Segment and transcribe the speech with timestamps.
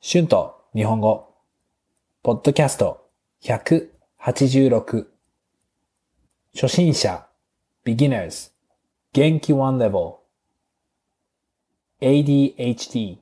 [0.00, 1.34] シュンと日本語、
[2.22, 3.10] ポッドキャスト
[3.42, 5.06] 186
[6.54, 7.26] 初心者
[7.84, 8.52] beginners
[9.12, 10.18] 元気 one level
[12.00, 13.18] ADHD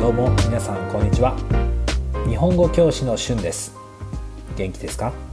[0.00, 1.36] どうも皆さんこんにちは。
[2.28, 3.72] 日本語教師のシュンです。
[4.56, 5.29] 元気ですか？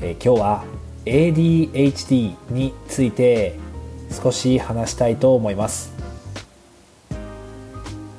[0.00, 0.64] え、今日は
[1.06, 3.58] ADHD について
[4.10, 5.92] 少し話したいと思います。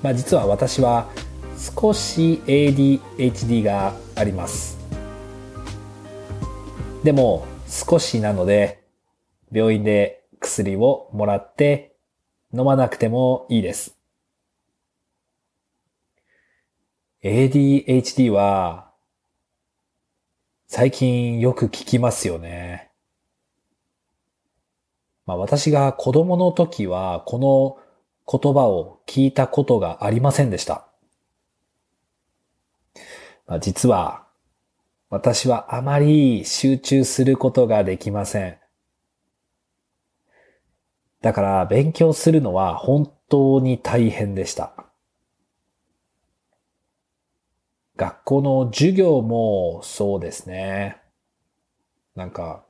[0.04, 1.10] まあ、実は私は
[1.58, 4.78] 少し ADHD があります。
[7.06, 8.84] でも少しなので
[9.50, 11.96] 病院で薬をもらって
[12.54, 13.98] 飲まなくてもいいです。
[17.24, 18.89] ADHD は
[20.72, 22.92] 最近よく聞きますよね。
[25.26, 27.78] まあ私が子供の時はこの
[28.32, 30.88] 言葉を聞いたことがありませんでした。
[33.48, 34.28] まあ、実は
[35.10, 38.60] 私はあまり集中することができません。
[41.22, 44.89] だから勉強するのは本当に大変でした。
[48.00, 51.02] 学校の授業もそうですね。
[52.16, 52.64] なんか、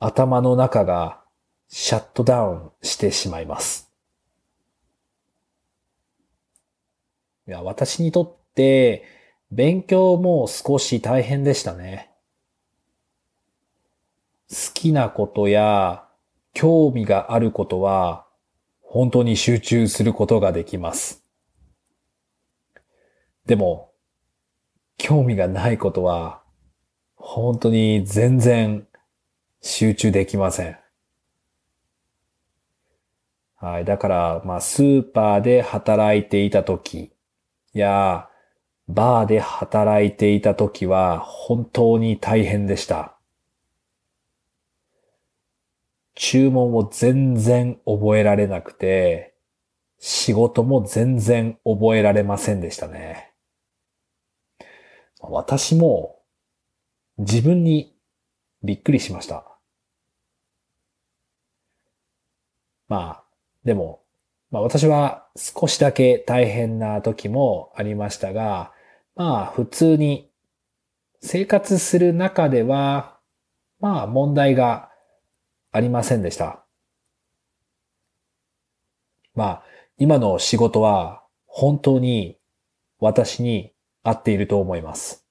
[0.00, 1.22] 頭の中が
[1.68, 3.92] シャットダウンしてしまいます。
[7.46, 9.04] いや、私にとって
[9.52, 12.10] 勉強も少し大変でしたね。
[14.50, 16.08] 好きなことや
[16.54, 18.26] 興味があることは
[18.82, 21.24] 本当に集中することができます。
[23.46, 23.92] でも、
[24.98, 26.42] 興味がないことは、
[27.16, 28.86] 本当に全然
[29.62, 30.78] 集中できません。
[33.56, 33.84] はい。
[33.84, 37.12] だから、まあ、スーパーで働いていた時
[37.72, 38.28] や、
[38.88, 43.16] バーで働いていた時は本当に大変でした。
[46.14, 49.34] 注文を全然覚えられなくて、
[49.98, 53.32] 仕事も全然覚えられませんでしたね。
[55.30, 56.20] 私も
[57.18, 57.94] 自分に
[58.62, 59.44] びっくりしました。
[62.88, 63.24] まあ、
[63.64, 64.02] でも、
[64.50, 68.72] まあ私は少しだけ大変な時もありましたが、
[69.14, 70.30] まあ普通に
[71.20, 73.18] 生活する中では、
[73.80, 74.90] まあ問題が
[75.72, 76.64] ありませんでした。
[79.34, 79.62] まあ
[79.98, 82.38] 今の仕事は本当に
[82.98, 83.72] 私に
[84.06, 85.26] 合っていると思います。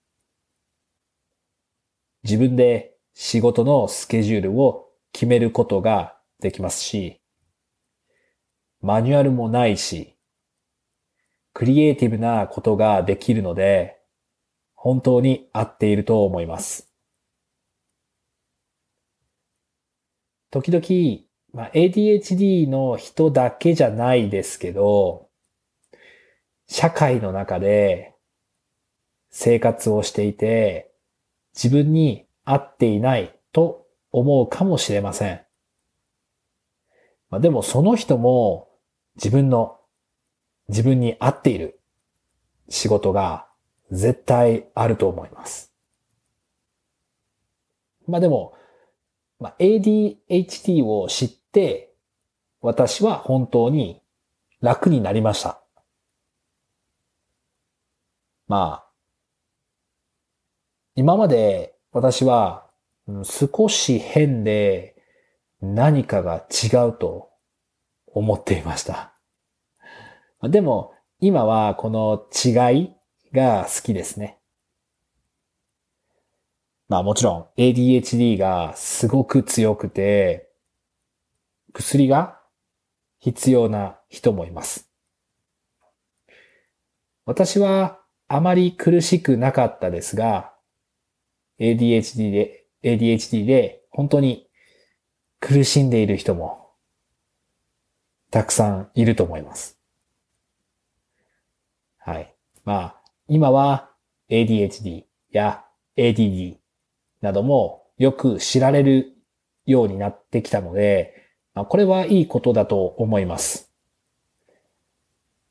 [2.24, 7.22] 自分で仕事のスケジュールを決めることができますし、
[8.82, 10.18] マニュアルもないし、
[11.54, 13.98] クリエイティブなことができるので、
[14.74, 16.92] 本当に合っていると思います。
[20.52, 25.30] 時々、まあ、ADHD の人だけじゃないですけど、
[26.68, 28.15] 社会の中で
[29.38, 30.94] 生活をしていて、
[31.54, 35.42] 自分に合っていないと思うかもしれません。
[37.30, 38.70] まあ、でもその人も
[39.18, 39.78] 自分の、
[40.70, 41.82] 自分に合っている
[42.70, 43.46] 仕事が
[43.92, 45.74] 絶対あると思います。
[48.08, 48.54] まあでも、
[49.42, 51.94] まあ、ADHD を知って
[52.62, 54.02] 私は本当に
[54.62, 55.62] 楽になりました。
[58.48, 58.85] まあ、
[60.96, 62.66] 今まで私は
[63.24, 64.96] 少し変で
[65.62, 67.30] 何かが違うと
[68.08, 69.14] 思っていました。
[70.42, 72.92] でも今はこの違い
[73.34, 74.40] が好きですね。
[76.88, 80.50] まあもちろん ADHD がすごく強くて
[81.74, 82.40] 薬が
[83.20, 84.90] 必要な人もいます。
[87.26, 88.00] 私は
[88.30, 90.55] あまり苦しくなかったですが、
[91.60, 94.48] ADHD で、ADHD で本当に
[95.40, 96.72] 苦しんでいる人も
[98.32, 99.78] たくさんいると思います。
[101.98, 102.34] はい。
[102.64, 103.90] まあ、今は
[104.30, 105.64] ADHD や
[105.98, 106.58] ADD
[107.22, 109.14] などもよく知られる
[109.66, 111.14] ようになってきたので、
[111.54, 113.72] まあ、これはいいことだと思います。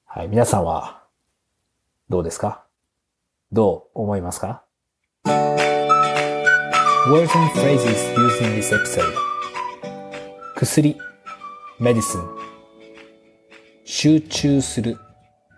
[0.04, 0.28] はい。
[0.28, 1.02] 皆さんは
[2.08, 2.64] どうですか？
[3.50, 4.64] どう思いますか？
[7.09, 9.13] Words and phrases used in this episode
[10.55, 10.95] 薬
[11.79, 12.27] medicine
[13.83, 14.97] 集中する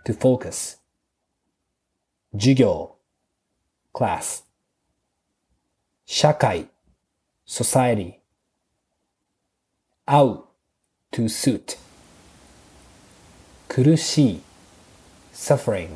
[0.06, 0.78] to focus
[2.34, 2.96] 授業
[3.94, 4.44] class
[6.06, 6.68] 社会
[7.46, 8.16] society
[10.06, 10.46] 合う
[11.12, 11.78] to suit
[13.68, 14.42] 苦しい
[15.34, 15.90] suffering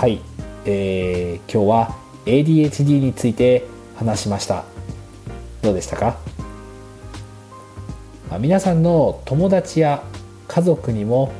[0.00, 0.22] はい、
[0.64, 1.94] えー、今日は
[2.24, 3.66] ADHD について
[3.96, 4.64] 話しました。
[5.60, 6.16] どうでしたか、
[8.30, 10.02] まあ、皆さんの友達や
[10.48, 11.34] 家族にも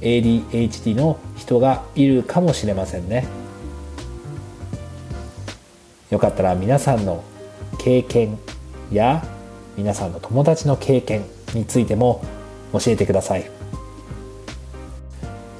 [0.00, 3.26] ADHD の人がいるかもしれませんね。
[6.08, 7.22] よかったら皆さんの
[7.76, 8.38] 経験
[8.90, 9.22] や
[9.76, 12.24] 皆さんの友達の経験についても
[12.72, 13.50] 教えてください。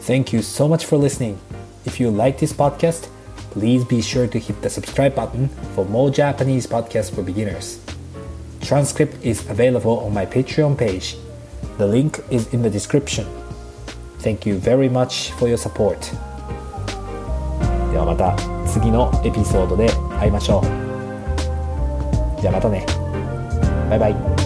[0.00, 1.36] Thank you so much for listening.
[1.85, 3.09] If you like this podcast,
[3.51, 7.79] please be sure to hit the subscribe button for more Japanese podcasts for beginners.
[8.61, 11.17] Transcript is available on my Patreon page.
[11.77, 13.25] The link is in the description.
[14.19, 15.99] Thank you very much for your support.
[17.91, 18.35] ではまた
[18.67, 22.41] 次のエピソードで会いましょう。
[22.41, 22.85] じゃあまたね。
[23.89, 24.42] バイバイ。